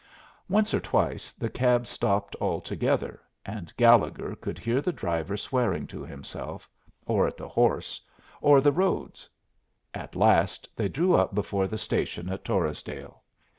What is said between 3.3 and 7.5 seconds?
and Gallegher could hear the driver swearing to himself, or at the